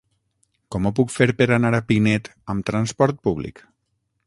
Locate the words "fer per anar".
1.15-1.71